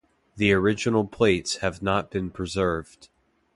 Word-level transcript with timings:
The 0.35 0.51
original 0.51 1.05
plates 1.05 1.57
have 1.57 1.83
not 1.83 2.09
been 2.09 2.31
preserved. 2.31 3.09